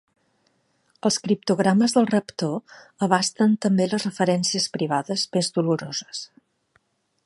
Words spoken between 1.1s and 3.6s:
criptogrames del raptor abasten